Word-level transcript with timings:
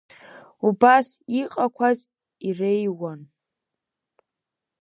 Убас 0.67 1.07
иҟақәаз 1.41 1.99
иреиуан… 2.47 3.21